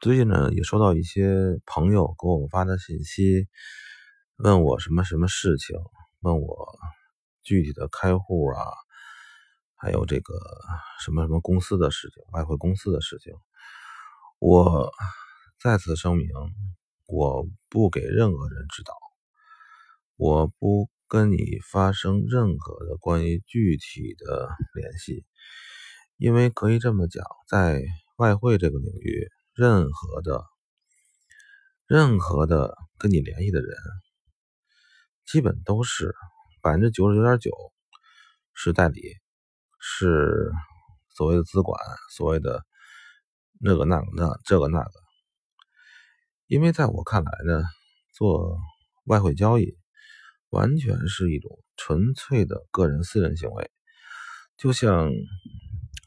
[0.00, 3.48] 最近呢，也收到一些朋友给我发的信息，
[4.36, 5.76] 问我什么什么事情，
[6.20, 6.78] 问我
[7.42, 8.62] 具体的开户啊，
[9.74, 10.34] 还有这个
[11.00, 13.34] 什么什么公司的事情，外汇公司的事情。
[14.38, 14.92] 我
[15.58, 16.28] 再次声明，
[17.08, 18.94] 我不给任何人指导，
[20.16, 25.24] 我不跟你发生任何的关于具体的联系，
[26.18, 27.82] 因为可以这么讲，在
[28.18, 29.28] 外汇这个领域。
[29.58, 30.44] 任何的、
[31.88, 33.76] 任何的跟你联系的人，
[35.26, 36.14] 基本都是
[36.62, 37.50] 百分之九十九点九
[38.54, 39.02] 是代理，
[39.80, 40.52] 是
[41.08, 41.76] 所谓的资管，
[42.14, 42.64] 所谓的
[43.58, 44.90] 那个那个那这个那个。
[46.46, 47.64] 因为在我看来呢，
[48.14, 48.58] 做
[49.06, 49.76] 外汇交易
[50.50, 53.72] 完全是一种纯粹的个人私人行为，
[54.56, 55.10] 就像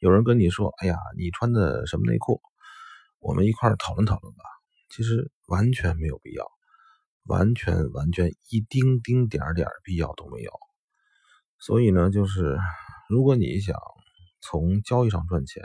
[0.00, 2.42] 有人跟你说：“哎呀，你穿的什么内裤？”
[3.26, 4.44] 我们一块讨论讨论吧，
[4.88, 6.46] 其实完全没有必要，
[7.24, 10.52] 完全完全一丁丁点点必要都没有。
[11.58, 12.56] 所以呢，就是
[13.08, 13.76] 如果你想
[14.40, 15.64] 从交易上赚钱，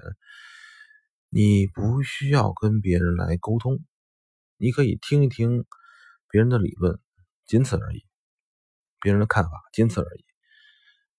[1.30, 3.78] 你不需要跟别人来沟通，
[4.58, 5.68] 你可以听一听
[6.32, 7.00] 别人的理论，
[7.46, 8.00] 仅此而已；
[9.00, 10.26] 别人的看法，仅此而已。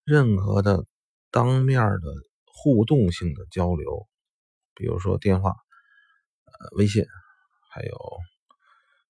[0.02, 0.86] 任何的
[1.30, 2.00] 当面的
[2.46, 4.08] 互动性的交流，
[4.74, 5.54] 比如说电话。
[6.72, 7.04] 微信，
[7.70, 7.96] 还有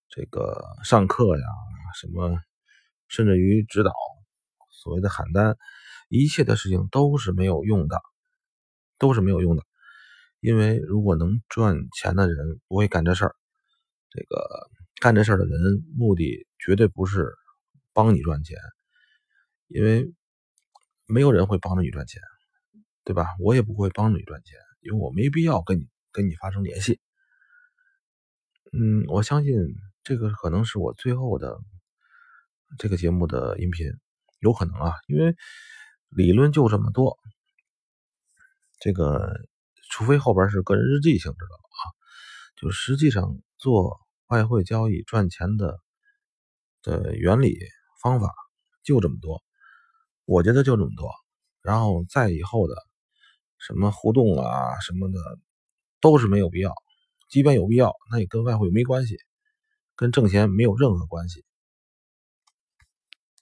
[0.08, 1.45] 这个上课呀，
[1.94, 2.39] 什么，
[3.09, 3.92] 甚至于指导，
[4.70, 5.56] 所谓的喊单，
[6.09, 8.00] 一切的事情都是没有用的，
[8.98, 9.62] 都是没有用的。
[10.41, 13.36] 因为如果能赚钱的人不会干这事儿，
[14.11, 14.69] 这个
[15.00, 17.33] 干这事儿的人目的绝对不是
[17.92, 18.59] 帮你赚钱，
[19.69, 20.12] 因为
[21.06, 22.20] 没有人会帮着你赚钱，
[23.05, 23.28] 对吧？
[23.39, 27.00] 我也不会帮着你赚钱，因为我没必要跟你跟你发生联系。
[28.75, 29.53] 嗯，我相信
[30.03, 31.59] 这个可能是我最后的
[32.78, 33.87] 这个节目的音频，
[34.41, 35.37] 有可能啊，因为
[36.09, 37.19] 理论就这么多，
[38.81, 39.31] 这个
[39.91, 41.81] 除非后边是个人日记性质的啊，
[42.56, 45.78] 就实际上做外汇交易赚钱的
[46.82, 47.59] 的原理
[48.03, 48.32] 方法
[48.82, 49.43] 就这么多，
[50.25, 51.11] 我觉得就这么多，
[51.61, 52.75] 然后再以后的
[53.59, 55.19] 什么互动啊什么的
[56.00, 56.72] 都是没有必要。
[57.32, 59.16] 即便有必要，那也跟外汇没关系，
[59.97, 61.43] 跟挣钱没有任何关系。